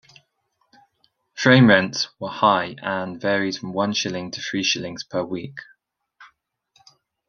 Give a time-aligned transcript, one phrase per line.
[1.35, 5.59] Frame rents were high and varied from one shilling to three shillings per week.